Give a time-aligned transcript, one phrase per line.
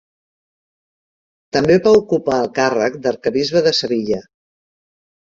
[1.57, 4.23] També va ocupar el càrrec d'arquebisbe de Sevilla.